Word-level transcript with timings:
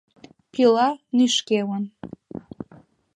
Пила 0.51 0.87
нӱшкемын. 1.15 1.83